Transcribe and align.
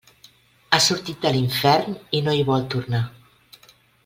Ha 0.71 0.79
sortit 0.85 1.27
de 1.27 1.33
l'infern 1.35 1.99
i 2.21 2.25
no 2.29 2.35
hi 2.39 2.43
vol 2.51 2.69
tornar. 2.77 3.05